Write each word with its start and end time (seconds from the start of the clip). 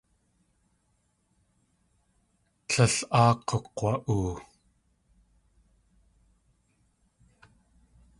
Tlél 2.67 2.95
áa 3.19 3.31
k̲ukg̲wa.oo. 3.47 4.33